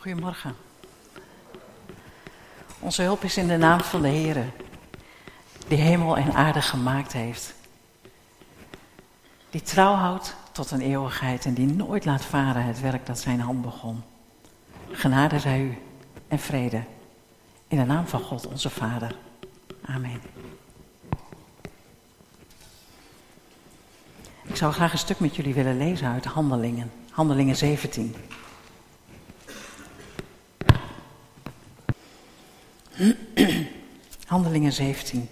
[0.00, 0.56] Goedemorgen.
[2.78, 4.44] Onze hulp is in de naam van de Heer,
[5.68, 7.54] die hemel en aarde gemaakt heeft.
[9.50, 13.40] Die trouw houdt tot een eeuwigheid en die nooit laat varen het werk dat zijn
[13.40, 14.02] hand begon.
[14.90, 15.78] Genade zij u
[16.28, 16.82] en vrede.
[17.68, 19.16] In de naam van God onze Vader.
[19.84, 20.20] Amen.
[24.42, 26.92] Ik zou graag een stuk met jullie willen lezen uit Handelingen.
[27.10, 28.14] Handelingen 17.
[34.50, 35.28] Handelingen 17.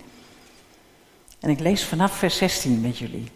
[1.39, 3.31] En ik lees vanaf vers 16 met jullie.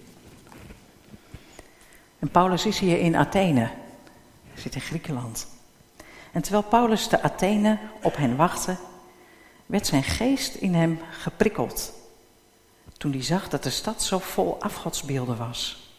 [2.19, 3.61] En Paulus is hier in Athene.
[4.49, 5.47] Hij zit in Griekenland.
[6.33, 8.77] En terwijl Paulus te Athene op hen wachtte,
[9.67, 11.93] werd zijn geest in hem geprikkeld.
[12.99, 15.91] Toen hij zag dat de stad zo vol afgodsbeelden was.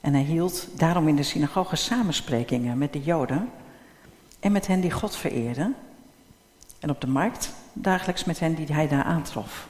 [0.00, 3.50] En hij hield daarom in de synagoge samensprekingen met de Joden
[4.40, 5.76] en met hen die God vereerden.
[6.80, 9.68] En op de markt dagelijks met hen die hij daar aantrof.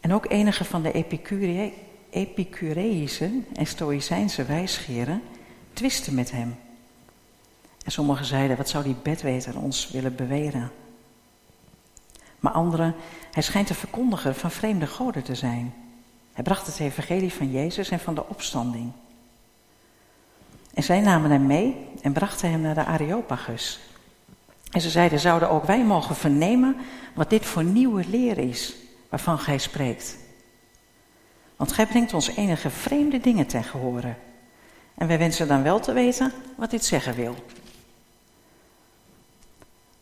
[0.00, 0.92] En ook enige van de
[2.10, 5.22] Epicure en Stoïcijnse wijsgeren
[5.72, 6.56] twisten met hem.
[7.84, 10.70] En sommigen zeiden, wat zou die bedweter ons willen beweren?
[12.40, 12.94] Maar anderen,
[13.32, 15.74] hij schijnt een verkondiger van vreemde goden te zijn.
[16.32, 18.92] Hij bracht het evangelie van Jezus en van de opstanding.
[20.74, 23.80] En zij namen hem mee en brachten hem naar de Areopagus.
[24.70, 26.76] En ze zeiden, zouden ook wij mogen vernemen
[27.14, 28.76] wat dit voor nieuwe leer is
[29.08, 30.18] waarvan gij spreekt.
[31.56, 34.14] Want gij brengt ons enige vreemde dingen ten gehore.
[34.94, 37.34] En wij wensen dan wel te weten wat dit zeggen wil.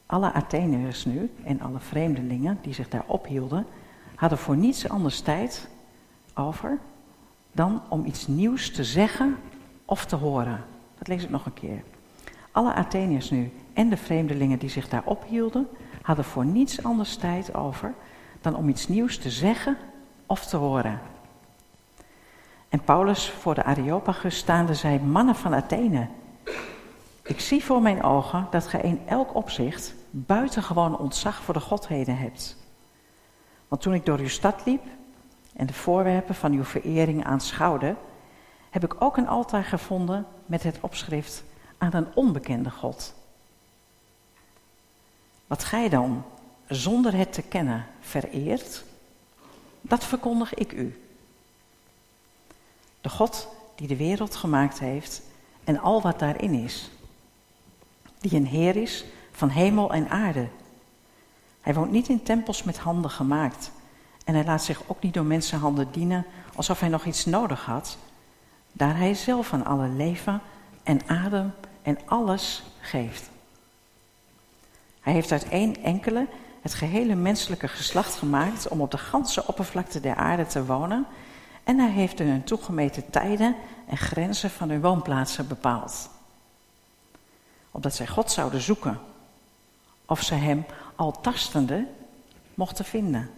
[0.07, 3.67] Alle Atheniërs nu en alle vreemdelingen die zich daar ophielden,
[4.15, 5.69] hadden voor niets anders tijd
[6.35, 6.79] over
[7.53, 9.37] dan om iets nieuws te zeggen
[9.85, 10.65] of te horen.
[10.99, 11.83] Dat lees ik nog een keer.
[12.51, 15.69] Alle Atheniërs nu en de vreemdelingen die zich daar ophielden,
[16.03, 17.95] hadden voor niets anders tijd over
[18.41, 19.77] dan om iets nieuws te zeggen
[20.27, 21.01] of te horen.
[22.69, 26.09] En Paulus voor de Areopagus staande zei, mannen van Athene,
[27.23, 32.19] ik zie voor mijn ogen dat gij in elk opzicht buitengewoon ontzag voor de godheden
[32.19, 32.57] hebt.
[33.69, 34.83] Want toen ik door uw stad liep
[35.57, 37.95] en de voorwerpen van uw verering aanschouwde,
[38.71, 41.45] heb ik ook een altaar gevonden met het opschrift
[41.79, 43.15] aan een onbekende God.
[45.47, 46.25] Wat gij dan,
[46.69, 48.85] zonder het te kennen, vereert,
[49.81, 51.01] dat verkondig ik u.
[53.01, 55.23] De God die de wereld gemaakt heeft
[55.65, 56.91] en al wat daarin is.
[58.19, 60.49] Die een Heer is van hemel en aarde.
[61.61, 63.71] Hij woont niet in tempels met handen gemaakt.
[64.25, 67.99] En hij laat zich ook niet door mensenhanden dienen alsof hij nog iets nodig had.
[68.73, 70.41] Daar hij zelf aan alle leven
[70.83, 71.53] en adem
[71.83, 73.31] en alles geeft.
[75.07, 76.27] Hij heeft uit één enkele
[76.63, 81.07] het gehele menselijke geslacht gemaakt om op de ganse oppervlakte der aarde te wonen.
[81.65, 83.57] En hij heeft hun toegemeten tijden
[83.89, 86.11] en grenzen van hun woonplaatsen bepaald.
[87.71, 89.01] Opdat zij God zouden zoeken.
[90.07, 90.67] Of ze hem
[90.97, 91.87] al tastende
[92.55, 93.31] mochten vinden.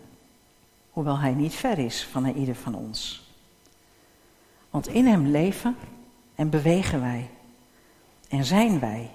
[0.90, 3.28] Hoewel hij niet ver is van ieder van ons.
[4.70, 5.76] Want in hem leven
[6.34, 7.30] en bewegen wij.
[8.28, 9.10] En zijn wij.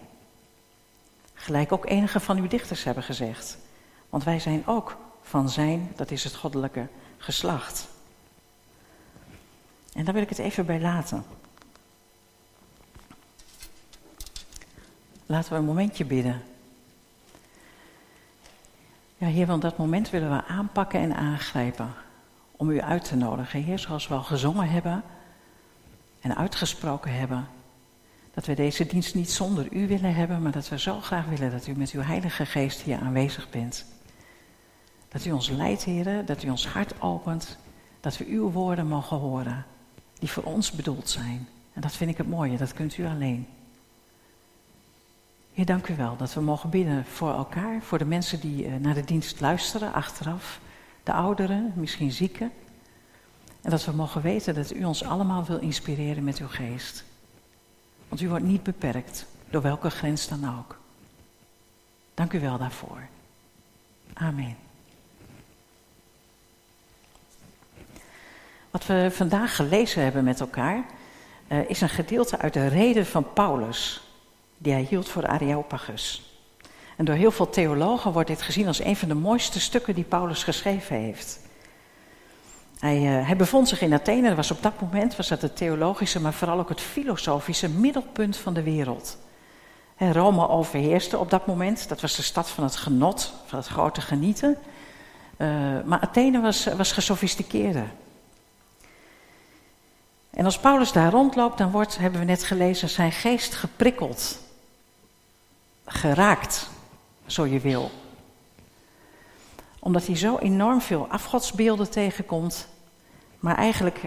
[1.44, 3.58] Gelijk ook enige van uw dichters hebben gezegd.
[4.10, 6.88] Want wij zijn ook van zijn, dat is het goddelijke
[7.18, 7.88] geslacht.
[9.94, 11.24] En daar wil ik het even bij laten.
[15.26, 16.44] Laten we een momentje bidden.
[19.18, 21.94] Ja, Heer, want dat moment willen we aanpakken en aangrijpen.
[22.52, 23.64] Om u uit te nodigen.
[23.64, 25.04] Heer, zoals we al gezongen hebben
[26.20, 27.48] en uitgesproken hebben.
[28.34, 31.52] Dat we deze dienst niet zonder u willen hebben, maar dat we zo graag willen
[31.52, 33.86] dat u met uw Heilige Geest hier aanwezig bent.
[35.08, 37.58] Dat u ons leidt, Heer, dat u ons hart opent,
[38.00, 39.66] dat we uw woorden mogen horen,
[40.20, 41.48] die voor ons bedoeld zijn.
[41.74, 43.48] En dat vind ik het mooie, dat kunt u alleen.
[45.54, 48.76] Heer, dank u wel dat we mogen bidden voor elkaar, voor de mensen die eh,
[48.76, 50.60] naar de dienst luisteren achteraf,
[51.04, 52.52] de ouderen, misschien zieken.
[53.62, 57.04] En dat we mogen weten dat u ons allemaal wil inspireren met uw geest.
[58.14, 60.78] Want u wordt niet beperkt door welke grens dan ook.
[62.14, 63.08] Dank u wel daarvoor.
[64.14, 64.56] Amen.
[68.72, 70.86] Wat we vandaag gelezen hebben met elkaar
[71.48, 74.02] uh, is een gedeelte uit de reden van Paulus,
[74.58, 76.38] die hij hield voor Areopagus.
[76.98, 80.04] En door heel veel theologen wordt dit gezien als een van de mooiste stukken die
[80.04, 81.40] Paulus geschreven heeft.
[82.84, 85.56] Hij, uh, hij, bevond zich in Athene, dat was op dat moment was dat het
[85.56, 89.18] theologische, maar vooral ook het filosofische middelpunt van de wereld.
[89.98, 91.90] Rome overheerste op dat moment.
[91.90, 94.58] Dat was de stad van het genot, van het grote genieten.
[95.38, 95.48] Uh,
[95.86, 97.92] maar Athene was, was gesofisticeerder.
[100.30, 104.40] En als Paulus daar rondloopt, dan wordt, hebben we net gelezen, zijn geest geprikkeld.
[105.86, 106.70] Geraakt,
[107.26, 107.92] zo je wil.
[109.80, 112.72] Omdat hij zo enorm veel afgodsbeelden tegenkomt,
[113.44, 114.00] maar eigenlijk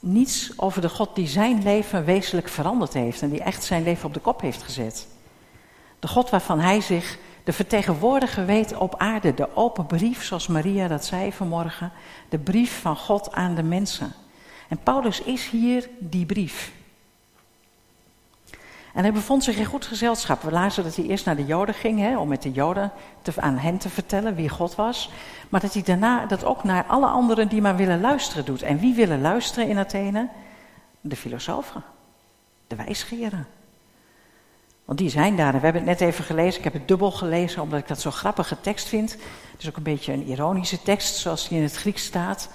[0.00, 4.06] niets over de God die zijn leven wezenlijk veranderd heeft en die echt zijn leven
[4.06, 5.06] op de kop heeft gezet.
[5.98, 10.88] De God waarvan hij zich de vertegenwoordiger weet op aarde, de open brief, zoals Maria
[10.88, 11.92] dat zei vanmorgen,
[12.28, 14.12] de brief van God aan de mensen.
[14.68, 16.72] En Paulus is hier die brief.
[18.92, 20.42] En hij bevond zich in goed gezelschap.
[20.42, 22.92] We lazen dat hij eerst naar de Joden ging, hè, om met de Joden
[23.22, 25.10] te, aan hen te vertellen wie God was.
[25.48, 28.62] Maar dat hij daarna dat ook naar alle anderen die maar willen luisteren doet.
[28.62, 30.28] En wie willen luisteren in Athene?
[31.00, 31.82] De filosofen,
[32.66, 33.46] de wijsgeren.
[34.84, 35.52] Want die zijn daar.
[35.52, 36.58] we hebben het net even gelezen.
[36.58, 39.10] Ik heb het dubbel gelezen omdat ik dat zo'n grappige tekst vind.
[39.52, 42.48] Het is ook een beetje een ironische tekst, zoals die in het Grieks staat.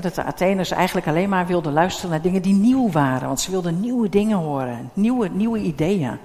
[0.00, 3.26] Dat de Atheners eigenlijk alleen maar wilden luisteren naar dingen die nieuw waren.
[3.26, 6.18] Want ze wilden nieuwe dingen horen, nieuwe, nieuwe ideeën.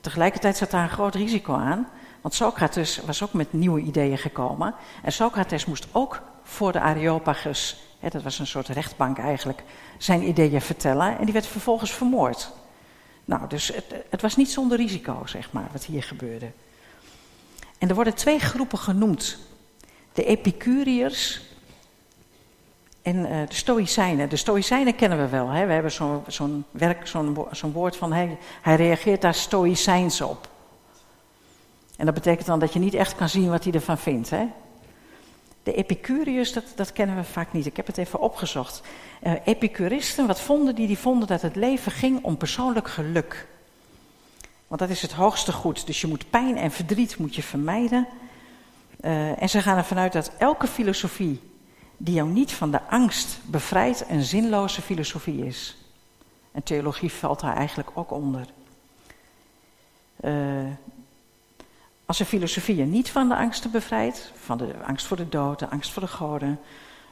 [0.00, 1.88] Tegelijkertijd zat daar een groot risico aan.
[2.20, 4.74] Want Socrates was ook met nieuwe ideeën gekomen.
[5.02, 9.62] En Socrates moest ook voor de Areopagus, dat was een soort rechtbank eigenlijk,
[9.98, 11.18] zijn ideeën vertellen.
[11.18, 12.52] En die werd vervolgens vermoord.
[13.24, 16.50] Nou, dus het, het was niet zonder risico, zeg maar, wat hier gebeurde.
[17.78, 19.38] En er worden twee groepen genoemd.
[20.12, 21.40] De Epicuriërs
[23.08, 24.28] en uh, de Stoïcijnen.
[24.28, 25.48] De Stoïcijnen kennen we wel.
[25.48, 25.66] Hè?
[25.66, 27.06] We hebben zo'n zo'n werk,
[27.50, 30.48] zo'n woord van hij, hij reageert daar Stoïcijns op.
[31.96, 34.30] En dat betekent dan dat je niet echt kan zien wat hij ervan vindt.
[34.30, 34.46] Hè?
[35.62, 37.66] De Epicuriërs, dat, dat kennen we vaak niet.
[37.66, 38.82] Ik heb het even opgezocht.
[39.22, 40.86] Uh, Epicuristen, wat vonden die?
[40.86, 43.46] Die vonden dat het leven ging om persoonlijk geluk.
[44.66, 45.86] Want dat is het hoogste goed.
[45.86, 48.06] Dus je moet pijn en verdriet moet je vermijden.
[49.00, 51.40] Uh, en ze gaan ervan uit dat elke filosofie
[51.98, 55.76] die jou niet van de angst bevrijdt, een zinloze filosofie is.
[56.52, 58.46] En theologie valt daar eigenlijk ook onder.
[60.20, 60.32] Uh,
[62.06, 65.58] als een filosofie je niet van de angsten bevrijdt, van de angst voor de dood,
[65.58, 66.60] de angst voor de goden,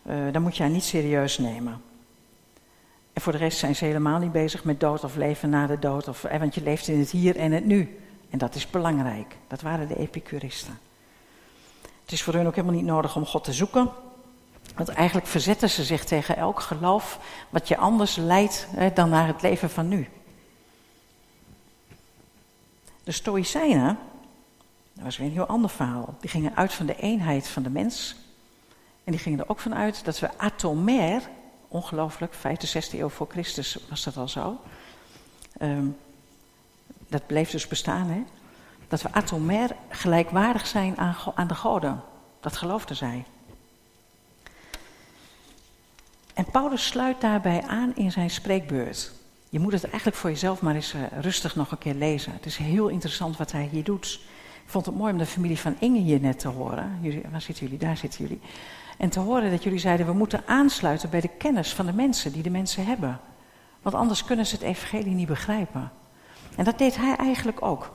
[0.07, 1.83] uh, dan moet je haar niet serieus nemen.
[3.13, 5.79] En voor de rest zijn ze helemaal niet bezig met dood of leven na de
[5.79, 8.01] dood, of, eh, want je leeft in het hier en het nu.
[8.31, 9.37] En dat is belangrijk.
[9.47, 10.79] Dat waren de epicuristen.
[12.03, 13.91] Het is voor hun ook helemaal niet nodig om God te zoeken.
[14.75, 17.19] Want eigenlijk verzetten ze zich tegen elk geloof
[17.51, 20.09] wat je anders leidt hè, dan naar het leven van nu.
[23.05, 23.99] De Stoïcijnen,
[24.93, 27.71] dat was weer een heel ander verhaal, die gingen uit van de eenheid van de
[27.71, 28.17] mens.
[29.05, 31.23] En die gingen er ook van uit dat we atomair,
[31.69, 34.61] ongelooflijk, 5e, 6e eeuw voor Christus was dat al zo.
[35.61, 35.97] Um,
[37.09, 38.23] dat bleef dus bestaan, hè.
[38.89, 42.03] Dat we atomair gelijkwaardig zijn aan, aan de goden.
[42.41, 43.25] Dat geloofden zij.
[46.37, 49.13] En Paulus sluit daarbij aan in zijn spreekbeurt.
[49.49, 52.33] Je moet het eigenlijk voor jezelf maar eens uh, rustig nog een keer lezen.
[52.33, 54.21] Het is heel interessant wat hij hier doet.
[54.65, 57.01] Ik vond het mooi om de familie van Inge hier net te horen.
[57.31, 57.79] Waar zitten jullie?
[57.79, 58.41] Daar zitten jullie.
[58.99, 62.33] En te horen dat jullie zeiden, we moeten aansluiten bij de kennis van de mensen
[62.33, 63.21] die de mensen hebben.
[63.83, 65.91] Want anders kunnen ze het evangelie niet begrijpen.
[66.57, 67.93] En dat deed hij eigenlijk ook.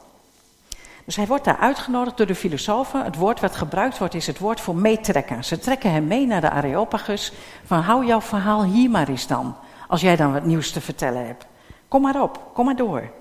[1.06, 3.04] Dus hij wordt daar uitgenodigd door de filosofen.
[3.04, 5.44] Het woord wat gebruikt wordt is het woord voor meetrekken.
[5.44, 7.34] Ze trekken hem mee naar de Areopagus.
[7.66, 9.56] Van hou jouw verhaal hier maar eens dan.
[9.88, 11.46] Als jij dan wat nieuws te vertellen hebt.
[11.88, 13.12] Kom maar op, kom maar door.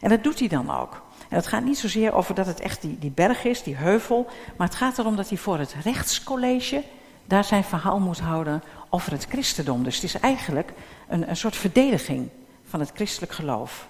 [0.00, 1.02] En dat doet hij dan ook.
[1.28, 4.26] En het gaat niet zozeer over dat het echt die, die berg is, die heuvel.
[4.56, 6.82] Maar het gaat erom dat hij voor het rechtscollege
[7.24, 9.82] daar zijn verhaal moet houden over het christendom.
[9.82, 10.72] Dus het is eigenlijk
[11.08, 12.28] een, een soort verdediging
[12.64, 13.88] van het christelijk geloof.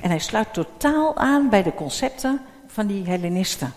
[0.00, 3.72] En hij sluit totaal aan bij de concepten van die Hellenisten,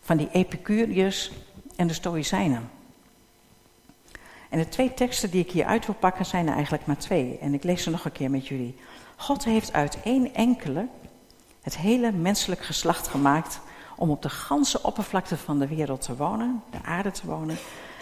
[0.00, 1.32] van die Epicuriërs
[1.76, 2.70] en de Stoïcijnen.
[4.50, 7.38] En de twee teksten die ik hier uit wil pakken zijn er eigenlijk maar twee.
[7.38, 8.76] En ik lees ze nog een keer met jullie.
[9.16, 10.86] God heeft uit één enkele
[11.62, 13.60] het hele menselijk geslacht gemaakt
[13.96, 17.56] om op de ganse oppervlakte van de wereld te wonen, de aarde te wonen.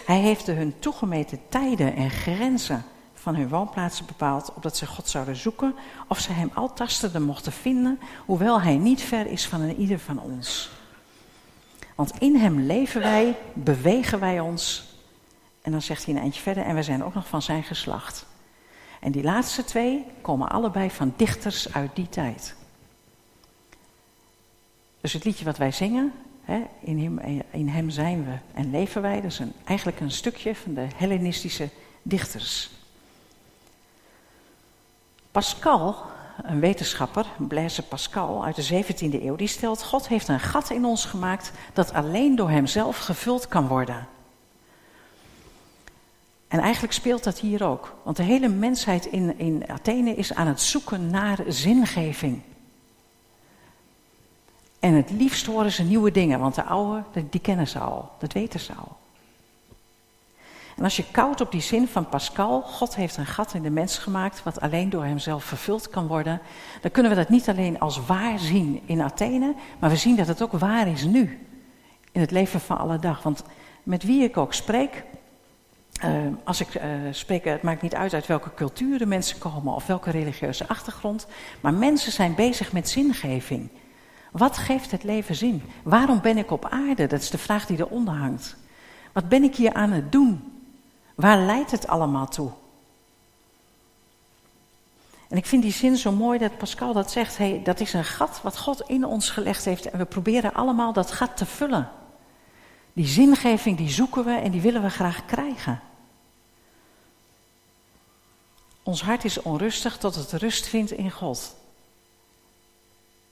[0.07, 2.85] Hij heeft de hun toegemeten tijden en grenzen
[3.25, 5.75] van hun woonplaatsen bepaald, opdat ze God zouden zoeken
[6.09, 9.99] of ze hem al tastende mochten vinden, hoewel hij niet ver is van een ieder
[9.99, 10.71] van ons.
[11.95, 14.85] Want in hem leven wij, bewegen wij ons.
[15.63, 18.27] En dan zegt hij een eindje verder, en we zijn ook nog van zijn geslacht.
[19.01, 22.55] En die laatste twee komen allebei van dichters uit die tijd.
[25.01, 26.13] Dus het liedje wat wij zingen,
[26.81, 30.75] in, hem, in hem zijn we en leven wij, dat is eigenlijk een stukje van
[30.75, 31.69] de Hellenistische
[32.03, 32.71] dichters.
[35.35, 35.97] Pascal
[36.43, 40.85] een wetenschapper, Blaise Pascal uit de 17e eeuw, die stelt: God heeft een gat in
[40.85, 44.09] ons gemaakt dat alleen door Hemzelf gevuld kan worden.
[46.49, 47.95] En eigenlijk speelt dat hier ook.
[48.03, 52.43] Want de hele mensheid in, in Athene is aan het zoeken naar zingeving.
[54.81, 58.33] En het liefst horen ze nieuwe dingen, want de oude, die kennen ze al, dat
[58.33, 58.97] weten ze al.
[60.77, 63.71] En als je koud op die zin van Pascal, God heeft een gat in de
[63.71, 66.41] mens gemaakt wat alleen door hemzelf vervuld kan worden,
[66.81, 70.27] dan kunnen we dat niet alleen als waar zien in Athene, maar we zien dat
[70.27, 71.47] het ook waar is nu,
[72.13, 73.23] in het leven van alle dag.
[73.23, 73.43] Want
[73.83, 75.05] met wie ik ook spreek,
[76.05, 76.11] uh,
[76.45, 80.11] als ik uh, spreek, het maakt niet uit uit welke culturen mensen komen of welke
[80.11, 81.27] religieuze achtergrond,
[81.61, 83.69] maar mensen zijn bezig met zingeving.
[84.33, 85.63] Wat geeft het leven zin?
[85.83, 87.07] Waarom ben ik op aarde?
[87.07, 88.57] Dat is de vraag die eronder hangt.
[89.13, 90.54] Wat ben ik hier aan het doen?
[91.15, 92.51] Waar leidt het allemaal toe?
[95.29, 97.37] En ik vind die zin zo mooi dat Pascal dat zegt.
[97.39, 99.91] Hey, dat is een gat wat God in ons gelegd heeft.
[99.91, 101.91] En we proberen allemaal dat gat te vullen.
[102.93, 105.81] Die zingeving die zoeken we en die willen we graag krijgen.
[108.83, 111.55] Ons hart is onrustig tot het rust vindt in God.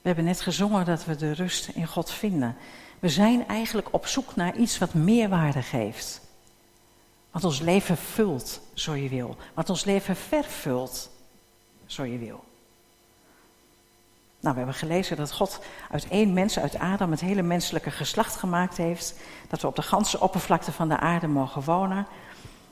[0.01, 2.55] We hebben net gezongen dat we de rust in God vinden.
[2.99, 6.21] We zijn eigenlijk op zoek naar iets wat meerwaarde geeft.
[7.33, 9.35] Wat ons leven vult, zo je wil.
[9.53, 11.09] Wat ons leven vervult,
[11.85, 12.43] zo je wil.
[14.39, 15.59] Nou, we hebben gelezen dat God
[15.91, 19.15] uit één mens, uit Adam, het hele menselijke geslacht gemaakt heeft.
[19.47, 22.07] Dat we op de ganse oppervlakte van de aarde mogen wonen.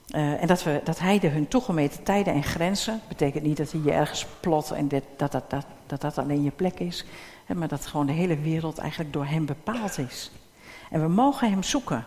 [0.08, 3.72] Uh, en dat, we, dat hij de hun toegemeten tijden en grenzen, betekent niet dat
[3.72, 7.04] hij je ergens plot en dit, dat, dat, dat, dat dat alleen je plek is,
[7.44, 10.30] hè, maar dat gewoon de hele wereld eigenlijk door hem bepaald is.
[10.90, 12.06] En we mogen hem zoeken.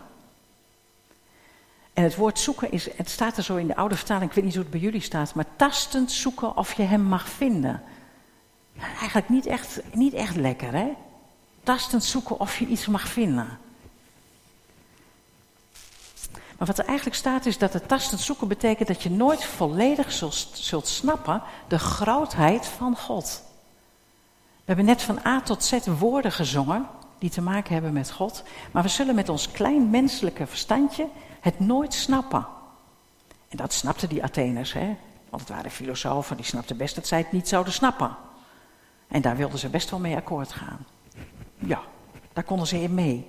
[1.96, 4.44] En het woord zoeken is, het staat er zo in de oude vertaling, ik weet
[4.44, 7.82] niet hoe het bij jullie staat, maar tastend zoeken of je hem mag vinden.
[8.78, 10.92] Eigenlijk niet echt, niet echt lekker, hè?
[11.62, 13.58] Tastend zoeken of je iets mag vinden.
[16.58, 20.12] Maar wat er eigenlijk staat is dat het tastend zoeken betekent dat je nooit volledig
[20.12, 23.42] zult, zult snappen de grootheid van God.
[24.54, 26.86] We hebben net van A tot Z woorden gezongen
[27.18, 31.08] die te maken hebben met God, maar we zullen met ons klein menselijke verstandje
[31.46, 32.46] het nooit snappen.
[33.48, 34.96] En dat snapten die Atheners, hè?
[35.30, 38.16] want het waren filosofen, die snapten best dat zij het niet zouden snappen.
[39.08, 40.86] En daar wilden ze best wel mee akkoord gaan.
[41.58, 41.80] Ja,
[42.32, 43.26] daar konden ze in mee.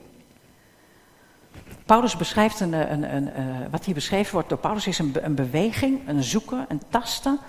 [1.86, 6.08] Paulus beschrijft een, een, een, eh, wat hier beschreven wordt door Paulus is een, beweging,
[6.08, 7.40] een zoeken, een tasten,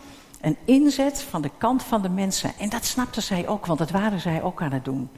[0.40, 2.52] een inzet van de kant van de mensen.
[2.58, 5.10] En dat snapten zij ook, want dat waren zij ook aan het doen.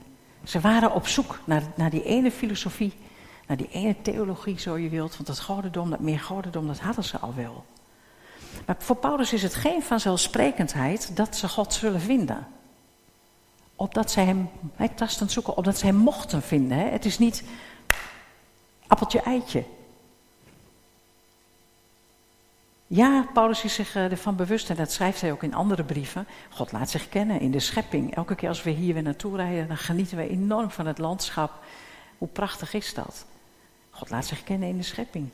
[0.44, 2.92] Ze waren op zoek naar, naar die ene filosofie,
[3.50, 5.14] naar die ene theologie, zo je wilt.
[5.16, 7.64] Want dat godendom, dat meer godendom, dat hadden ze al wel.
[8.66, 12.46] Maar voor Paulus is het geen vanzelfsprekendheid dat ze God zullen vinden.
[13.74, 16.78] Opdat zij hem, hè, tastend zoeken, opdat zij hem mochten vinden.
[16.78, 16.84] Hè.
[16.84, 17.44] Het is niet
[18.86, 19.64] appeltje eitje.
[22.86, 26.26] Ja, Paulus is zich eh, ervan bewust en dat schrijft hij ook in andere brieven.
[26.50, 28.14] God laat zich kennen in de schepping.
[28.14, 31.64] Elke keer als we hier weer naartoe rijden, dan genieten we enorm van het landschap.
[32.18, 33.28] Hoe prachtig is dat?
[34.00, 35.28] God laat zich kennen in de schepping.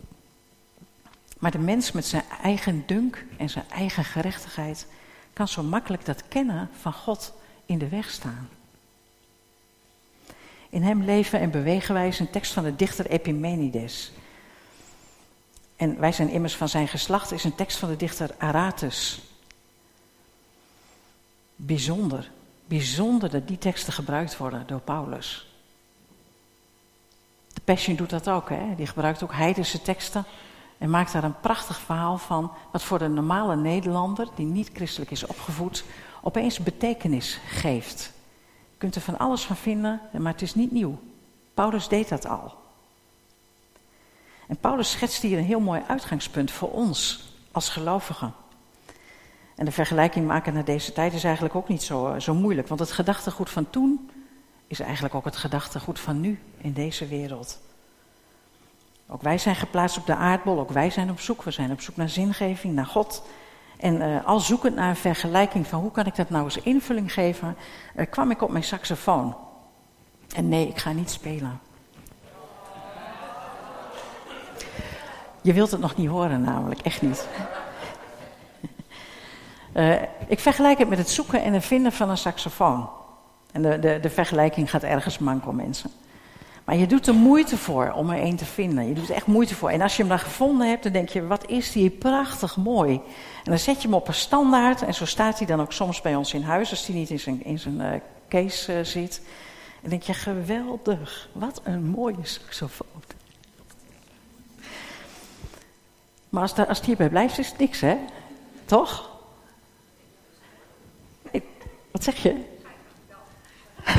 [1.38, 4.86] Maar de mens met zijn eigen dunk en zijn eigen gerechtigheid
[5.32, 7.32] kan zo makkelijk dat kennen van God
[7.66, 8.48] in de weg staan.
[10.68, 14.12] In hem leven en bewegen wij is een tekst van de dichter Epimenides.
[15.76, 19.20] En wij zijn immers van zijn geslacht is een tekst van de dichter Aratus.
[21.56, 22.30] Bijzonder,
[22.66, 25.55] bijzonder dat die teksten gebruikt worden door Paulus.
[27.66, 28.74] Passion doet dat ook, hè?
[28.76, 30.24] die gebruikt ook heidense teksten
[30.78, 35.10] en maakt daar een prachtig verhaal van, wat voor de normale Nederlander, die niet christelijk
[35.10, 35.84] is opgevoed,
[36.22, 38.12] opeens betekenis geeft.
[38.70, 40.98] Je kunt er van alles van vinden, maar het is niet nieuw.
[41.54, 42.54] Paulus deed dat al.
[44.48, 48.34] En Paulus schetst hier een heel mooi uitgangspunt voor ons als gelovigen.
[49.54, 52.68] En de vergelijking maken naar deze tijd is eigenlijk ook niet zo, eh, zo moeilijk,
[52.68, 54.10] want het gedachtegoed van toen
[54.66, 57.60] is eigenlijk ook het gedachtegoed van nu in deze wereld.
[59.08, 61.42] Ook wij zijn geplaatst op de aardbol, ook wij zijn op zoek.
[61.42, 63.22] We zijn op zoek naar zingeving, naar God.
[63.76, 67.12] En uh, al zoekend naar een vergelijking van hoe kan ik dat nou eens invulling
[67.12, 67.56] geven,
[67.96, 69.36] uh, kwam ik op mijn saxofoon.
[70.36, 71.60] En nee, ik ga niet spelen.
[75.40, 77.28] Je wilt het nog niet horen namelijk, echt niet.
[79.74, 80.02] Uh,
[80.34, 82.88] ik vergelijk het met het zoeken en het vinden van een saxofoon.
[83.52, 85.90] En de, de, de vergelijking gaat ergens manko mensen.
[86.66, 88.88] Maar je doet er moeite voor om er één te vinden.
[88.88, 89.70] Je doet er echt moeite voor.
[89.70, 92.94] En als je hem dan gevonden hebt, dan denk je, wat is die prachtig mooi.
[93.44, 94.82] En dan zet je hem op een standaard.
[94.82, 97.20] En zo staat hij dan ook soms bij ons in huis, als hij niet in
[97.20, 97.88] zijn, in zijn uh,
[98.28, 99.22] case uh, zit.
[99.82, 101.28] En denk je, geweldig.
[101.32, 103.02] Wat een mooie saxofoon.
[106.28, 107.96] Maar als, daar, als hierbij blijft, is het niks, hè?
[108.64, 109.10] Toch?
[111.90, 112.55] Wat zeg je?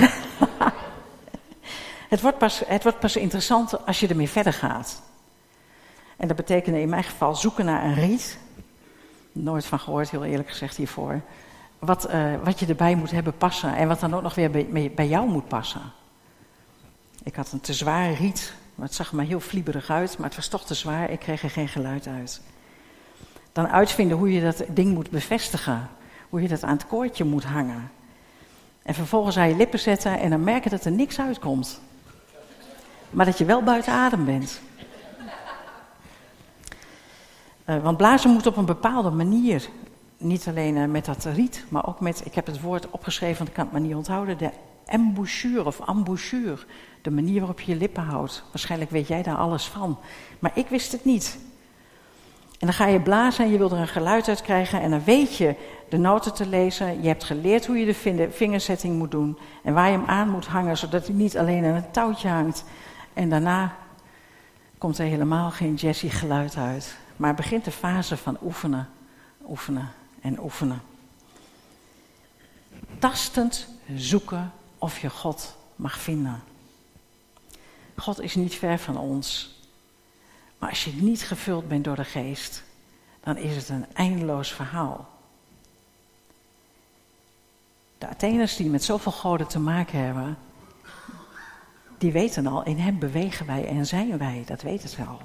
[2.13, 5.01] het, wordt pas, het wordt pas interessant als je ermee verder gaat.
[6.17, 8.38] En dat betekende in mijn geval zoeken naar een riet.
[9.32, 11.22] Nooit van gehoord, heel eerlijk gezegd hiervoor.
[11.79, 14.91] Wat, uh, wat je erbij moet hebben passen en wat dan ook nog weer bij,
[14.96, 15.82] bij jou moet passen.
[17.24, 20.27] Ik had een te zware riet, maar het zag er maar heel flieberig uit, maar
[20.27, 22.41] het was toch te zwaar, ik kreeg er geen geluid uit.
[23.51, 25.89] Dan uitvinden hoe je dat ding moet bevestigen,
[26.29, 27.91] hoe je dat aan het koordje moet hangen.
[28.88, 31.82] En vervolgens aan je lippen zetten en dan merken dat er niks uitkomt.
[33.10, 34.62] Maar dat je wel buiten adem bent.
[37.65, 39.70] Uh, want blazen moet op een bepaalde manier.
[40.17, 43.50] Niet alleen uh, met dat riet, maar ook met, ik heb het woord opgeschreven, want
[43.50, 44.51] ik kan het maar niet onthouden, de
[44.86, 46.58] embouchure of embouchure.
[47.01, 48.44] De manier waarop je je lippen houdt.
[48.51, 50.00] Waarschijnlijk weet jij daar alles van.
[50.39, 51.38] Maar ik wist het niet.
[52.60, 54.82] En dan ga je blazen en je wil er een geluid uit krijgen.
[54.82, 55.56] En dan weet je
[55.89, 57.01] de noten te lezen.
[57.01, 59.38] Je hebt geleerd hoe je de vingerzetting moet doen.
[59.63, 62.63] En waar je hem aan moet hangen, zodat hij niet alleen aan een touwtje hangt.
[63.13, 63.75] En daarna
[64.77, 66.98] komt er helemaal geen jazzy geluid uit.
[67.15, 68.89] Maar begint de fase van oefenen,
[69.48, 69.91] oefenen
[70.22, 70.82] en oefenen.
[73.00, 76.44] Tastend zoeken of je God mag vinden.
[77.96, 79.56] God is niet ver van ons.
[80.58, 82.63] Maar als je niet gevuld bent door de geest,
[83.24, 85.16] dan is het een eindeloos verhaal.
[87.98, 90.38] De Atheners die met zoveel goden te maken hebben,
[91.98, 95.22] die weten al, in hem bewegen wij en zijn wij, dat weten ze al.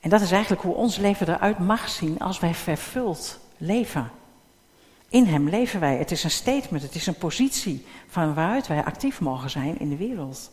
[0.00, 4.10] En dat is eigenlijk hoe ons leven eruit mag zien als wij vervuld leven.
[5.08, 5.96] In hem leven wij.
[5.96, 9.88] Het is een statement, het is een positie van waaruit wij actief mogen zijn in
[9.88, 10.50] de wereld.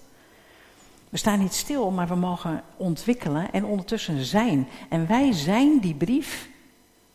[1.10, 4.68] We staan niet stil, maar we mogen ontwikkelen en ondertussen zijn.
[4.90, 6.50] En wij zijn die brief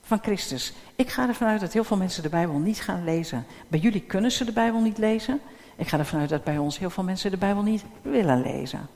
[0.04, 0.72] van Christus.
[0.94, 3.46] Ik ga ervan uit dat heel veel mensen de Bijbel niet gaan lezen.
[3.68, 5.40] Bij jullie kunnen ze de Bijbel niet lezen.
[5.76, 8.88] Ik ga ervan uit dat bij ons heel veel mensen de Bijbel niet willen lezen.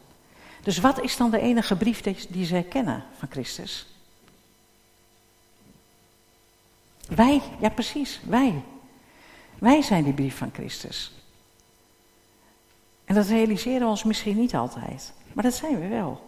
[0.63, 3.87] Dus wat is dan de enige brief die, die zij kennen van Christus?
[7.09, 8.63] Wij, ja precies, wij.
[9.59, 11.13] Wij zijn die brief van Christus.
[13.05, 16.28] En dat realiseren we ons misschien niet altijd, maar dat zijn we wel.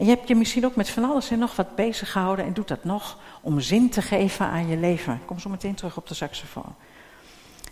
[0.00, 2.52] En je hebt je misschien ook met van alles en nog wat bezig gehouden en
[2.52, 5.14] doet dat nog om zin te geven aan je leven.
[5.14, 6.74] Ik kom zo meteen terug op de saxofoon.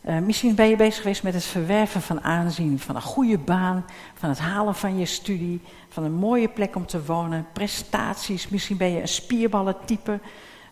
[0.06, 3.84] Uh, misschien ben je bezig geweest met het verwerven van aanzien, van een goede baan,
[4.14, 8.48] van het halen van je studie, van een mooie plek om te wonen, prestaties.
[8.48, 10.20] Misschien ben je een spierballentype,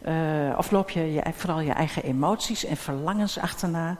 [0.09, 0.15] uh,
[0.59, 3.99] of loop je, je vooral je eigen emoties en verlangens achterna.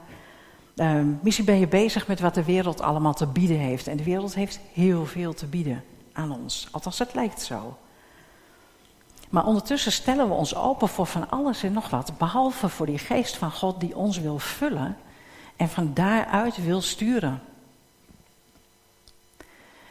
[0.75, 3.87] Uh, misschien ben je bezig met wat de wereld allemaal te bieden heeft.
[3.87, 5.83] En de wereld heeft heel veel te bieden
[6.17, 6.67] aan ons.
[6.71, 7.77] Althans, het lijkt zo.
[9.29, 12.17] Maar ondertussen stellen we ons open voor van alles en nog wat.
[12.17, 14.97] Behalve voor die geest van God die ons wil vullen
[15.55, 17.41] en van daaruit wil sturen.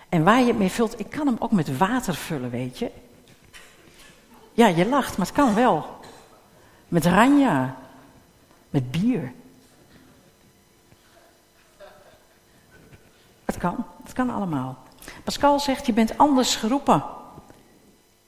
[0.08, 2.90] En waar je het mee vult, ik kan hem ook met water vullen, weet je.
[4.52, 5.98] Ja, je lacht, maar het kan wel.
[6.88, 7.76] Met ranja.
[8.70, 9.32] Met bier.
[13.44, 14.85] Het kan, het kan allemaal.
[15.24, 17.04] Pascal zegt, je bent anders geroepen.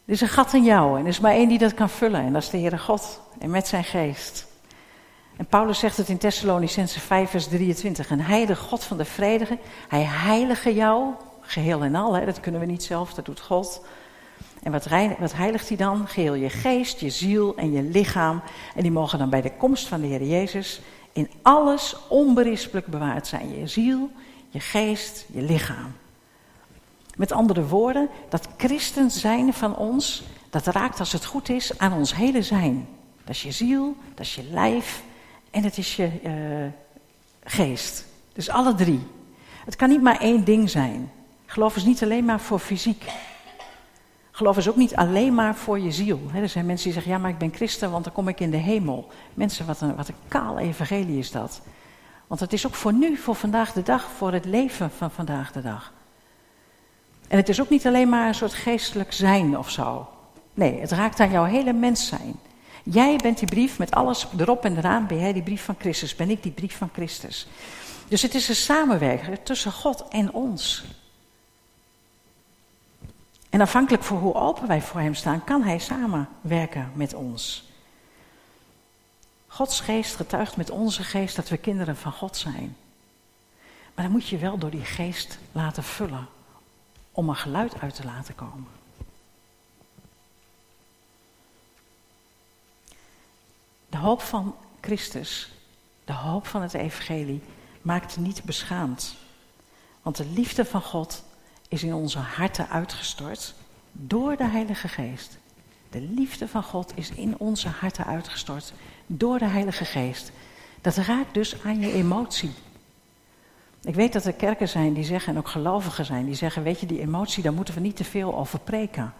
[0.05, 2.21] Er is een gat in jou en er is maar één die dat kan vullen.
[2.21, 3.21] En dat is de Heere God.
[3.39, 4.47] En met zijn geest.
[5.37, 8.11] En Paulus zegt het in Thessalonicense 5 vers 23.
[8.11, 12.15] En hij, God van de vrede, hij heilige jou, geheel en al.
[12.15, 13.85] Hè, dat kunnen we niet zelf, dat doet God.
[14.63, 14.87] En wat,
[15.19, 16.09] wat heiligt hij dan?
[16.09, 18.43] Geheel je geest, je ziel en je lichaam.
[18.75, 20.81] En die mogen dan bij de komst van de Heer Jezus
[21.13, 23.59] in alles onberispelijk bewaard zijn.
[23.59, 24.11] Je ziel,
[24.49, 25.93] je geest, je lichaam.
[27.19, 31.93] Met andere woorden, dat christen zijn van ons, dat raakt als het goed is aan
[31.93, 32.89] ons hele zijn.
[33.25, 35.03] Dat is je ziel, dat is je lijf
[35.51, 36.33] en het is je uh,
[37.45, 38.07] geest.
[38.33, 39.01] Dus alle drie.
[39.65, 41.13] Het kan niet maar één ding zijn.
[41.47, 43.05] Geloof is niet alleen maar voor fysiek.
[44.31, 46.21] Geloof is ook niet alleen maar voor je ziel.
[46.35, 48.51] er zijn mensen die zeggen, ja maar ik ben christen, want dan kom ik in
[48.51, 49.09] de hemel.
[49.35, 51.61] Mensen, wat een, wat een kaal evangelie is dat.
[52.27, 55.53] Want het is ook voor nu, voor vandaag de dag, voor het leven van vandaag
[55.53, 55.93] de dag.
[57.29, 60.09] En het is ook niet alleen maar een soort geestelijk zijn of zo.
[60.55, 62.35] Nee, het raakt aan jouw hele mens zijn.
[62.83, 66.15] Jij bent die brief met alles erop en eraan, ben jij die brief van Christus,
[66.15, 67.47] ben ik die brief van Christus.
[68.09, 70.85] Dus het is een samenwerking tussen God en ons.
[73.51, 77.71] En afhankelijk van hoe open wij voor Hem staan, kan Hij samenwerken met ons.
[79.47, 82.77] Gods geest getuigt met onze geest dat we kinderen van God zijn.
[83.95, 86.29] Maar dan moet je wel door die geest laten vullen
[87.19, 88.69] om een geluid uit te laten komen.
[93.89, 95.53] De hoop van Christus,
[96.05, 97.43] de hoop van het evangelie,
[97.83, 99.15] maakt niet beschaamd.
[100.03, 101.25] Want de liefde van God
[101.69, 103.55] is in onze harten uitgestort
[103.93, 105.39] door de Heilige Geest.
[105.91, 108.73] De liefde van God is in onze harten uitgestort
[109.07, 110.33] door de Heilige Geest.
[110.81, 112.53] Dat raakt dus aan je emotie.
[113.89, 116.81] Ik weet dat er kerken zijn die zeggen, en ook gelovigen zijn, die zeggen, weet
[116.81, 119.15] je, die emotie, daar moeten we niet te veel over preken.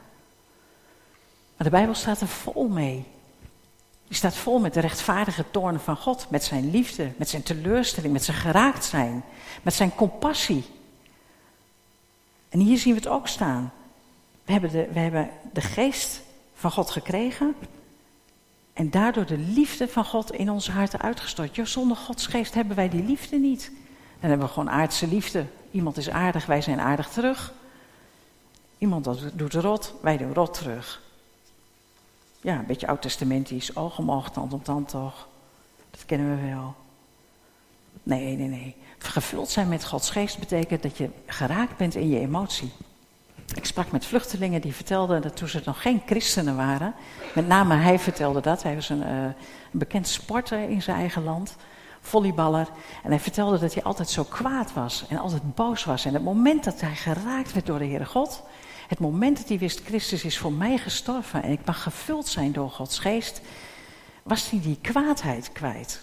[1.57, 3.05] Maar de Bijbel staat er vol mee.
[4.07, 8.13] Die staat vol met de rechtvaardige toorn van God, met zijn liefde, met zijn teleurstelling,
[8.13, 9.25] met zijn geraakt zijn,
[9.63, 10.65] met zijn compassie.
[12.49, 13.73] En hier zien we het ook staan.
[14.45, 16.23] We hebben de, we hebben de geest
[16.55, 17.55] van God gekregen
[18.73, 21.59] en daardoor de liefde van God in onze harten uitgestort.
[21.63, 23.73] Zonder Gods geest hebben wij die liefde niet.
[24.21, 25.45] Dan hebben we gewoon aardse liefde.
[25.71, 27.53] Iemand is aardig, wij zijn aardig terug.
[28.79, 31.03] Iemand doet rot, wij doen rot terug.
[32.41, 35.29] Ja, een beetje oud-testamentisch, oog om oog, tand om tand toch.
[35.91, 36.75] Dat kennen we wel.
[38.03, 38.77] Nee, nee, nee.
[38.99, 42.73] Gevuld zijn met Gods geest betekent dat je geraakt bent in je emotie.
[43.55, 46.95] Ik sprak met vluchtelingen die vertelden dat toen ze nog geen christenen waren,
[47.35, 49.35] met name hij vertelde dat, hij was een, uh, een
[49.73, 51.57] bekend sporter in zijn eigen land,
[52.01, 52.69] volleyballer,
[53.03, 56.05] en hij vertelde dat hij altijd zo kwaad was en altijd boos was.
[56.05, 58.43] En het moment dat hij geraakt werd door de Heere God,
[58.89, 62.53] het moment dat hij wist, Christus is voor mij gestorven en ik mag gevuld zijn
[62.53, 63.41] door Gods geest,
[64.23, 66.03] was hij die kwaadheid kwijt.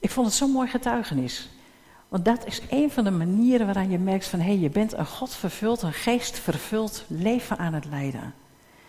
[0.00, 1.48] Ik vond het zo'n mooi getuigenis.
[2.08, 4.92] Want dat is een van de manieren waaraan je merkt van hé, hey, je bent
[4.92, 8.34] een God vervuld, een geest vervuld leven aan het leiden.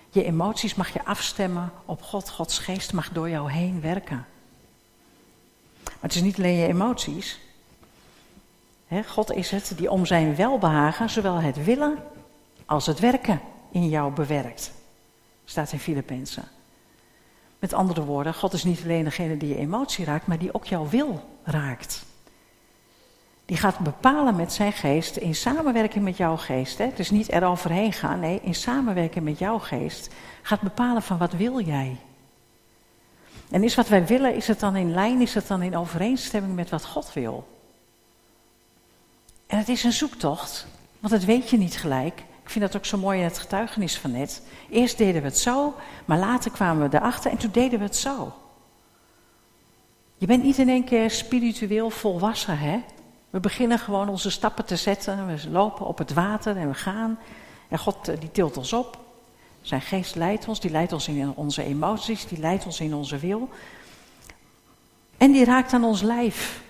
[0.10, 2.30] Je emoties mag je afstemmen op God.
[2.30, 4.26] Gods geest mag door jou heen werken.
[6.02, 7.40] Het is niet alleen je emoties.
[9.08, 11.98] God is het die om zijn welbehagen zowel het willen
[12.66, 14.72] als het werken in jou bewerkt.
[15.46, 16.44] Staat in Filippenzen.
[17.60, 20.66] Met andere woorden, God is niet alleen degene die je emotie raakt, maar die ook
[20.66, 22.04] jouw wil raakt.
[23.46, 26.78] Die gaat bepalen met zijn geest, in samenwerking met jouw geest.
[26.78, 26.90] Hè?
[26.96, 30.14] Is niet eroverheen gaan, nee, in samenwerking met jouw geest.
[30.42, 31.98] Gaat bepalen van wat wil jij.
[33.52, 36.56] En is wat wij willen, is het dan in lijn, is het dan in overeenstemming
[36.56, 37.48] met wat God wil?
[39.48, 40.68] En het is een zoektocht,
[41.00, 42.20] want dat weet je niet gelijk.
[42.44, 44.42] Ik vind dat ook zo mooi in het getuigenis van net.
[44.70, 45.74] Eerst deden we het zo,
[46.06, 48.34] maar later kwamen we erachter en toen deden we het zo.
[50.18, 52.84] Je bent niet in één keer spiritueel volwassen, hè?
[53.30, 55.28] We beginnen gewoon onze stappen te zetten.
[55.28, 57.20] We lopen op het water en we gaan.
[57.68, 59.00] En God eh, die tilt ons op.
[59.62, 63.17] Zijn geest leidt ons, die leidt ons in onze emoties, die leidt ons in onze
[63.17, 63.50] wil.
[65.17, 66.62] En die raakt aan ons lijf.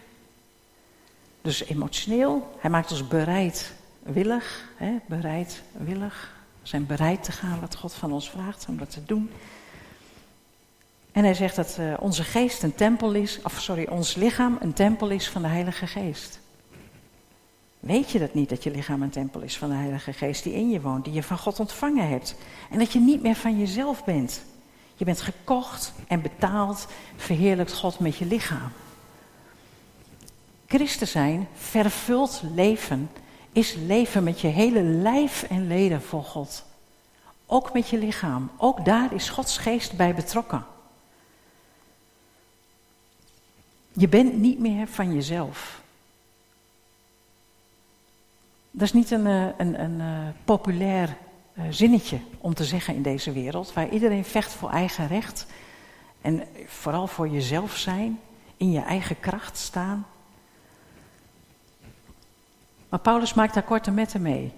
[1.41, 3.73] Dus emotioneel, hij maakt ons bereid,
[4.03, 6.33] willig, hè, bereid, willig.
[6.61, 9.31] We zijn bereid te gaan wat God van ons vraagt om dat te doen.
[11.11, 14.73] En hij zegt dat uh, onze geest een tempel is, of sorry, ons lichaam een
[14.73, 16.40] tempel is van de Heilige Geest.
[17.81, 20.53] Weet je dat niet, dat je lichaam een tempel is van de Heilige Geest die
[20.53, 22.35] in je woont, die je van God ontvangen hebt?
[22.69, 24.41] En dat je niet meer van jezelf bent.
[24.95, 28.71] Je bent gekocht en betaald, verheerlijkt God met je lichaam.
[30.67, 33.09] Christen zijn, vervuld leven,
[33.51, 36.65] is leven met je hele lijf en leden voor God.
[37.45, 38.51] Ook met je lichaam.
[38.57, 40.65] Ook daar is Gods geest bij betrokken.
[43.91, 45.80] Je bent niet meer van jezelf.
[48.71, 50.07] Dat is niet een, eh, een, een, eh,
[50.45, 51.17] populair
[51.53, 55.45] uh, zinnetje om te zeggen in deze wereld, waar iedereen vecht voor eigen recht
[56.21, 58.19] en vooral voor jezelf zijn,
[58.57, 60.05] in je eigen kracht staan.
[62.89, 64.51] Maar Paulus maakt daar korte metten mee.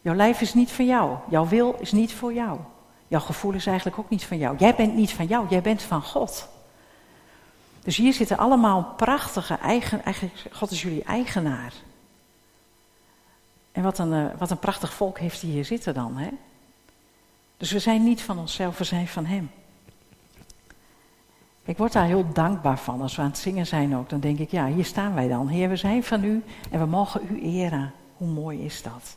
[0.00, 2.58] Jouw lijf is niet van jou, jouw wil is niet voor jou.
[3.08, 4.56] Jouw gevoel is eigenlijk ook niet van jou.
[4.58, 6.48] Jij bent niet van jou, jij bent van God.
[7.82, 10.02] Dus hier zitten allemaal prachtige eigen,
[10.52, 11.72] God is jullie eigenaar.
[13.72, 16.16] En wat een, uh, wat een prachtig volk heeft hij hier zitten dan.
[16.16, 16.28] Hè?
[17.56, 19.50] Dus we zijn niet van onszelf, we zijn van Hem.
[21.64, 24.08] Ik word daar heel dankbaar van als we aan het zingen zijn ook.
[24.08, 25.48] Dan denk ik, ja, hier staan wij dan.
[25.48, 27.92] Heer, we zijn van U en we mogen U eren.
[28.16, 29.16] Hoe mooi is dat?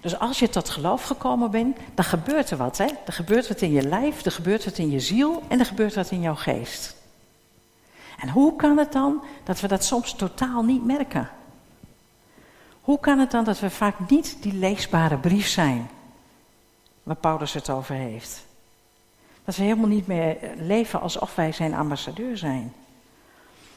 [0.00, 2.78] Dus als je tot geloof gekomen bent, dan gebeurt er wat.
[2.78, 2.86] Hè?
[3.06, 5.94] Er gebeurt wat in je lijf, er gebeurt wat in je ziel en er gebeurt
[5.94, 6.96] wat in jouw geest.
[8.18, 11.28] En hoe kan het dan dat we dat soms totaal niet merken?
[12.86, 15.88] Hoe kan het dan dat we vaak niet die leesbare brief zijn
[17.02, 18.46] waar Paulus het over heeft?
[19.44, 22.72] Dat we helemaal niet meer leven alsof wij zijn ambassadeur zijn.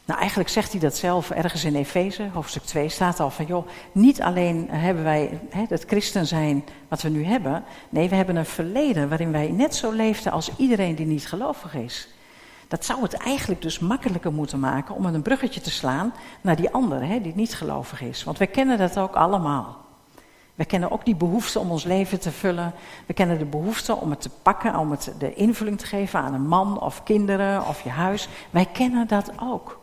[0.05, 3.67] Nou, eigenlijk zegt hij dat zelf ergens in Efeze, hoofdstuk 2 staat al van, joh,
[3.91, 8.35] niet alleen hebben wij hè, het christen zijn wat we nu hebben, nee, we hebben
[8.35, 12.07] een verleden waarin wij net zo leefden als iedereen die niet gelovig is.
[12.69, 16.69] Dat zou het eigenlijk dus makkelijker moeten maken om een bruggetje te slaan naar die
[16.69, 18.23] andere, hè, die niet gelovig is.
[18.23, 19.77] Want wij kennen dat ook allemaal.
[20.55, 22.73] We kennen ook die behoefte om ons leven te vullen.
[23.05, 26.33] We kennen de behoefte om het te pakken, om het de invulling te geven aan
[26.33, 28.27] een man of kinderen of je huis.
[28.49, 29.79] Wij kennen dat ook.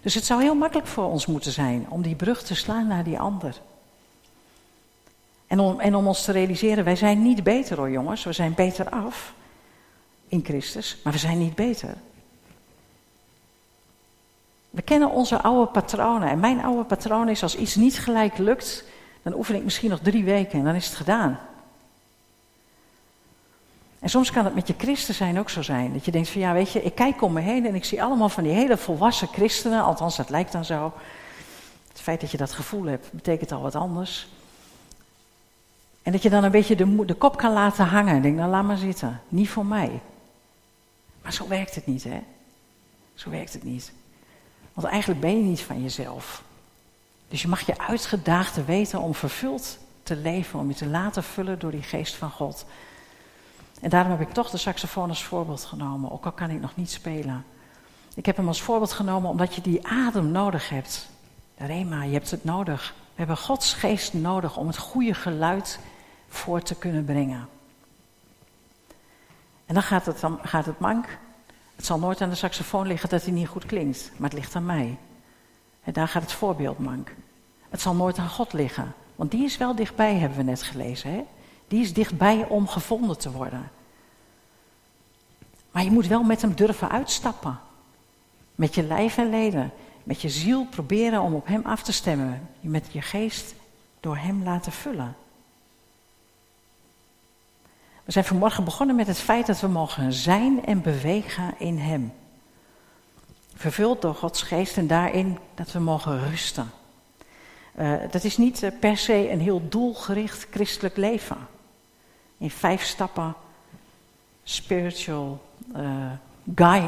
[0.00, 3.04] Dus het zou heel makkelijk voor ons moeten zijn om die brug te slaan naar
[3.04, 3.60] die ander.
[5.46, 8.54] En om, en om ons te realiseren, wij zijn niet beter hoor jongens, we zijn
[8.54, 9.34] beter af
[10.28, 11.94] in Christus, maar we zijn niet beter.
[14.70, 16.28] We kennen onze oude patronen.
[16.28, 18.84] En mijn oude patroon is als iets niet gelijk lukt,
[19.22, 21.38] dan oefen ik misschien nog drie weken en dan is het gedaan.
[23.98, 25.92] En soms kan het met je christen zijn ook zo zijn.
[25.92, 28.02] Dat je denkt van ja, weet je, ik kijk om me heen en ik zie
[28.02, 29.82] allemaal van die hele volwassen christenen.
[29.82, 30.92] Althans, dat lijkt dan zo.
[31.88, 34.28] Het feit dat je dat gevoel hebt, betekent al wat anders.
[36.02, 38.14] En dat je dan een beetje de, de kop kan laten hangen.
[38.14, 39.20] En denk, nou laat maar zitten.
[39.28, 40.00] Niet voor mij.
[41.26, 42.22] Maar zo werkt het niet, hè?
[43.14, 43.92] Zo werkt het niet.
[44.72, 46.42] Want eigenlijk ben je niet van jezelf.
[47.28, 51.22] Dus je mag je uitgedaagd te weten om vervuld te leven, om je te laten
[51.22, 52.66] vullen door die geest van God.
[53.80, 56.76] En daarom heb ik toch de saxofoon als voorbeeld genomen, ook al kan ik nog
[56.76, 57.44] niet spelen.
[58.14, 61.08] Ik heb hem als voorbeeld genomen omdat je die adem nodig hebt.
[61.56, 62.94] Rema, je hebt het nodig.
[62.98, 65.78] We hebben Gods geest nodig om het goede geluid
[66.28, 67.48] voor te kunnen brengen.
[69.66, 71.18] En dan gaat het, dan gaat het mank.
[71.76, 74.54] Het zal nooit aan de saxofoon liggen dat hij niet goed klinkt, maar het ligt
[74.54, 74.98] aan mij.
[75.82, 77.14] En daar gaat het voorbeeld mank.
[77.68, 81.10] Het zal nooit aan God liggen, want die is wel dichtbij, hebben we net gelezen.
[81.10, 81.24] Hè?
[81.68, 83.70] Die is dichtbij om gevonden te worden.
[85.70, 87.58] Maar je moet wel met hem durven uitstappen.
[88.54, 89.72] Met je lijf en leden.
[90.02, 92.48] Met je ziel proberen om op hem af te stemmen.
[92.60, 93.54] Met je geest
[94.00, 95.16] door hem laten vullen.
[98.06, 102.12] We zijn vanmorgen begonnen met het feit dat we mogen zijn en bewegen in hem.
[103.54, 106.70] Vervuld door Gods geest en daarin dat we mogen rusten.
[107.78, 111.36] Uh, dat is niet uh, per se een heel doelgericht christelijk leven.
[112.38, 113.34] In vijf stappen
[114.42, 115.42] spiritual
[115.76, 116.12] uh,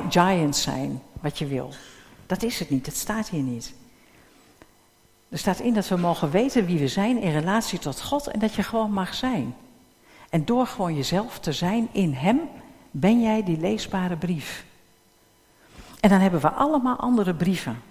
[0.08, 1.72] giants zijn, wat je wil.
[2.26, 3.74] Dat is het niet, het staat hier niet.
[5.28, 8.38] Er staat in dat we mogen weten wie we zijn in relatie tot God en
[8.38, 9.54] dat je gewoon mag zijn.
[10.28, 12.40] En door gewoon jezelf te zijn in Hem,
[12.90, 14.64] ben jij die leesbare brief.
[16.00, 17.82] En dan hebben we allemaal andere brieven.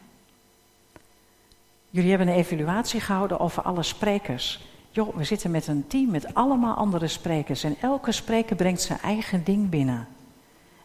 [1.90, 4.66] Jullie hebben een evaluatie gehouden over alle sprekers.
[4.92, 7.64] Joh, we zitten met een team met allemaal andere sprekers.
[7.64, 10.08] En elke spreker brengt zijn eigen ding binnen.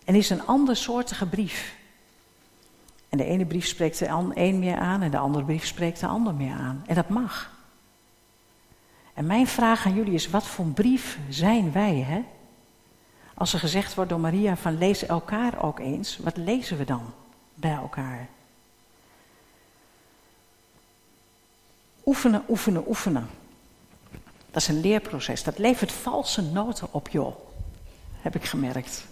[0.05, 1.77] En is een andersoortige brief.
[3.09, 6.07] En de ene brief spreekt de een meer aan en de andere brief spreekt de
[6.07, 6.83] ander meer aan.
[6.87, 7.51] En dat mag.
[9.15, 12.25] En mijn vraag aan jullie is, wat voor brief zijn wij, hè?
[13.35, 17.13] Als er gezegd wordt door Maria van lees elkaar ook eens, wat lezen we dan
[17.55, 18.29] bij elkaar?
[22.05, 23.29] Oefenen, oefenen, oefenen.
[24.51, 25.43] Dat is een leerproces.
[25.43, 27.37] Dat levert valse noten op, joh.
[28.21, 29.05] Heb ik gemerkt.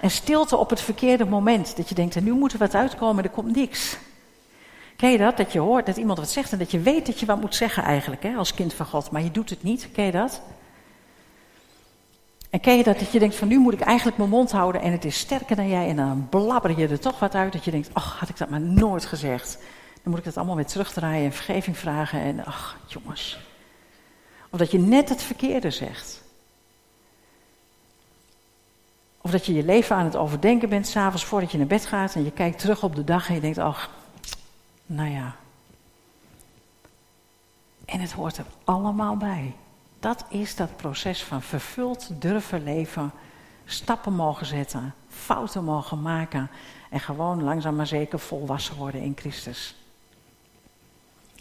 [0.00, 1.76] En stilte op het verkeerde moment.
[1.76, 3.96] Dat je denkt, er nu moet er wat uitkomen, er komt niks.
[4.96, 5.36] Ken je dat?
[5.36, 7.54] Dat je hoort dat iemand wat zegt en dat je weet dat je wat moet
[7.54, 9.10] zeggen eigenlijk, hè, als kind van God.
[9.10, 9.88] Maar je doet het niet.
[9.92, 10.42] Ken je dat?
[12.50, 14.80] En ken je dat, dat je denkt van nu moet ik eigenlijk mijn mond houden
[14.80, 15.88] en het is sterker dan jij.
[15.88, 18.50] En dan blabber je er toch wat uit dat je denkt, ach, had ik dat
[18.50, 19.58] maar nooit gezegd.
[20.02, 22.20] Dan moet ik dat allemaal weer terugdraaien en vergeving vragen.
[22.20, 23.38] En ach, jongens.
[24.50, 26.22] Of dat je net het verkeerde zegt.
[29.20, 32.14] Of dat je je leven aan het overdenken bent, s'avonds voordat je naar bed gaat
[32.14, 33.90] en je kijkt terug op de dag en je denkt, ach,
[34.92, 35.36] nou ja.
[37.84, 39.54] En het hoort er allemaal bij.
[40.00, 43.12] Dat is dat proces van vervuld durven leven,
[43.64, 46.50] stappen mogen zetten, fouten mogen maken
[46.90, 49.74] en gewoon langzaam maar zeker volwassen worden in Christus.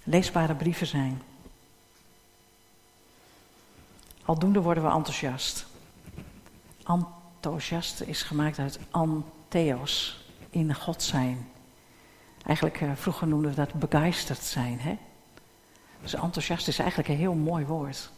[0.04, 1.22] Leesbare brieven zijn.
[4.26, 5.66] Aldoende worden we enthousiast.
[6.86, 11.51] Enthousiast is gemaakt uit antheos, in God zijn.
[12.46, 14.80] Eigenlijk uh, vroeger noemden we dat begeisterd zijn.
[14.80, 14.98] Hè?
[16.02, 18.10] Dus enthousiast is eigenlijk een heel mooi woord.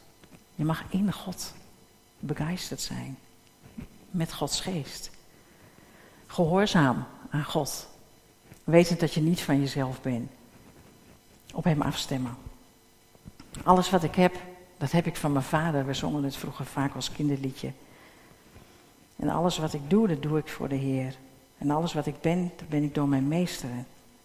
[0.55, 1.53] Je mag in God
[2.19, 3.17] begeisterd zijn.
[4.11, 5.11] Met Gods geest.
[6.27, 7.87] Gehoorzaam aan God.
[8.63, 10.31] Wetend dat je niet van jezelf bent.
[11.53, 12.37] Op Hem afstemmen.
[13.63, 14.35] Alles wat ik heb,
[14.77, 15.85] dat heb ik van mijn vader.
[15.85, 17.71] We zongen het vroeger vaak als kinderliedje.
[19.15, 21.15] En alles wat ik doe, dat doe ik voor de Heer.
[21.57, 23.69] En alles wat ik ben, dat ben ik door mijn meester.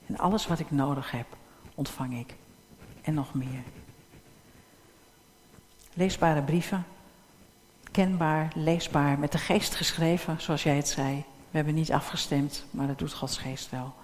[0.08, 1.26] En alles wat ik nodig heb,
[1.74, 2.34] ontvang ik.
[3.02, 3.62] En nog meer.
[5.92, 6.86] Leesbare brieven.
[7.90, 11.24] Kenbaar, leesbaar, met de geest geschreven, zoals jij het zei.
[11.50, 13.94] We hebben niet afgestemd, maar dat doet Gods geest wel.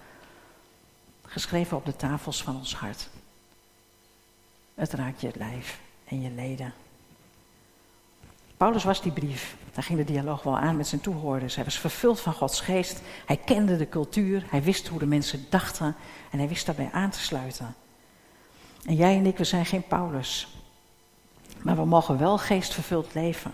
[1.21, 3.09] Geschreven op de tafels van ons hart.
[4.73, 6.73] Het raakt je lijf en je leden.
[8.57, 9.55] Paulus was die brief.
[9.73, 11.55] Daar ging de dialoog wel aan met zijn toehoorders.
[11.55, 13.01] Hij was vervuld van Gods geest.
[13.25, 14.45] Hij kende de cultuur.
[14.49, 15.95] Hij wist hoe de mensen dachten.
[16.31, 17.75] En hij wist daarbij aan te sluiten.
[18.85, 20.47] En jij en ik, we zijn geen Paulus.
[21.61, 23.51] Maar we mogen wel geestvervuld leven.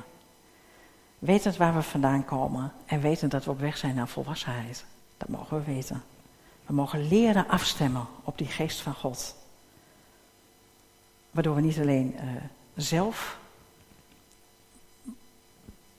[1.20, 2.72] Wetend waar we vandaan komen.
[2.86, 4.86] En wetend dat we op weg zijn naar volwassenheid.
[5.18, 6.04] Dat mogen we weten.
[6.66, 9.36] We mogen leren afstemmen op die geest van God.
[11.32, 12.22] Waardoor we niet alleen uh,
[12.76, 13.40] zelf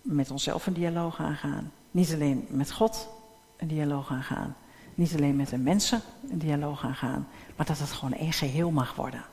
[0.03, 1.73] met onszelf een dialoog aangaan.
[1.91, 3.09] Niet alleen met God
[3.57, 4.57] een dialoog aangaan.
[4.95, 7.29] Niet alleen met de mensen een dialoog aangaan.
[7.57, 9.25] Maar dat het gewoon één geheel mag worden.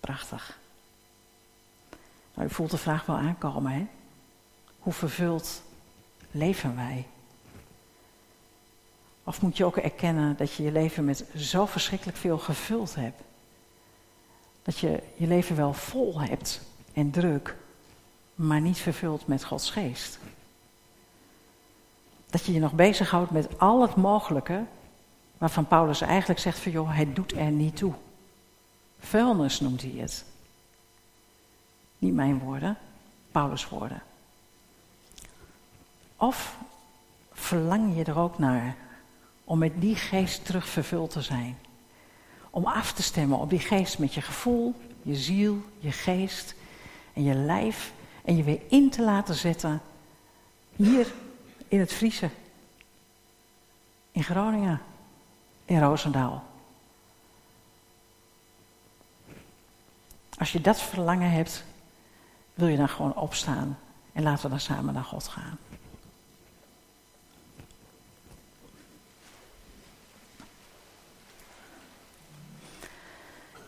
[0.00, 0.58] Prachtig.
[2.34, 3.86] Nou, u voelt de vraag wel aankomen, hè?
[4.78, 5.62] Hoe vervuld
[6.30, 7.06] leven wij?
[9.24, 13.22] Of moet je ook erkennen dat je je leven met zo verschrikkelijk veel gevuld hebt?
[14.62, 16.60] Dat je je leven wel vol hebt
[16.92, 17.56] en druk,
[18.36, 20.18] maar niet vervuld met Gods geest.
[22.26, 24.64] Dat je je nog bezighoudt met al het mogelijke,
[25.38, 27.92] waarvan Paulus eigenlijk zegt van joh, het doet er niet toe.
[28.98, 30.24] Vuilnis noemt hij het.
[31.98, 32.76] Niet mijn woorden,
[33.32, 34.02] Paulus' woorden.
[36.16, 36.56] Of
[37.32, 38.76] verlang je er ook naar
[39.44, 41.58] om met die geest terug vervuld te zijn?
[42.50, 46.54] Om af te stemmen op die geest met je gevoel, je ziel, je geest
[47.12, 47.92] en je lijf
[48.26, 49.80] en je weer in te laten zetten
[50.76, 51.12] hier
[51.68, 52.30] in het Friese,
[54.10, 54.80] in Groningen,
[55.64, 56.44] in Roosendaal.
[60.38, 61.64] Als je dat verlangen hebt,
[62.54, 63.78] wil je dan gewoon opstaan
[64.12, 65.58] en laten we dan samen naar God gaan.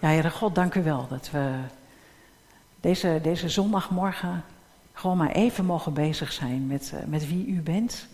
[0.01, 1.61] Ja, Heere God, dank u wel dat we
[2.89, 4.45] deze, deze zondagmorgen
[4.93, 8.07] gewoon maar even mogen bezig zijn met, eh, met wie u bent.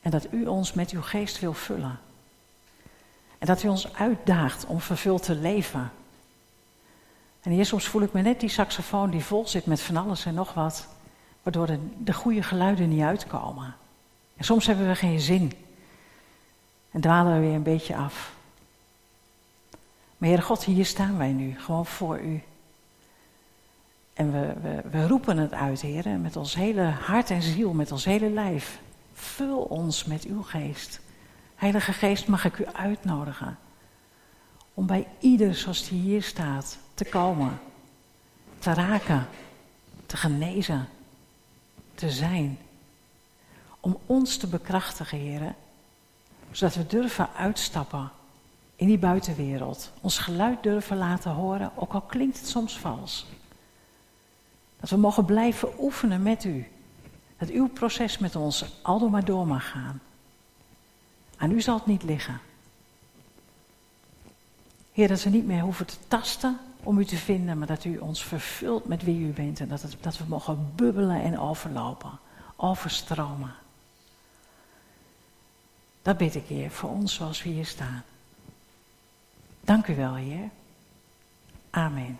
[0.00, 1.98] En dat u ons met uw geest wil vullen.
[3.38, 5.90] En dat u ons uitdaagt om vervuld te leven.
[7.42, 10.24] En hier soms voel ik me net die saxofoon die vol zit met van alles
[10.24, 10.86] en nog wat.
[11.42, 13.76] Waardoor de, de goede geluiden niet uitkomen.
[14.36, 15.52] En soms hebben we geen zin.
[16.90, 18.32] En dwalen we weer een beetje af.
[20.16, 22.42] Maar Heere God, hier staan wij nu, gewoon voor u.
[24.14, 24.54] En we,
[24.90, 28.80] we, roepen het uit, Heer, met ons hele hart en ziel, met ons hele lijf.
[29.12, 31.00] Vul ons met uw geest.
[31.54, 33.58] Heilige Geest, mag ik u uitnodigen
[34.74, 37.60] om bij ieder zoals die hier staat te komen,
[38.58, 39.26] te raken,
[40.06, 40.88] te genezen,
[41.94, 42.58] te zijn.
[43.80, 45.54] Om ons te bekrachtigen, Heer,
[46.50, 48.10] zodat we durven uitstappen
[48.76, 49.92] in die buitenwereld.
[50.00, 53.26] Ons geluid durven laten horen, ook al klinkt het soms vals.
[54.84, 56.66] Dat we mogen blijven oefenen met u.
[57.38, 60.00] Dat uw proces met ons aldoor maar door mag gaan.
[61.36, 62.40] Aan u zal het niet liggen.
[64.92, 67.98] Heer, dat we niet meer hoeven te tasten om u te vinden, maar dat u
[67.98, 69.60] ons vervult met wie u bent.
[69.60, 72.18] En dat, het, dat we mogen bubbelen en overlopen,
[72.56, 73.54] overstromen.
[76.02, 78.04] Dat bid ik, Heer, voor ons zoals we hier staan.
[79.60, 80.48] Dank u wel, Heer.
[81.70, 82.18] Amen.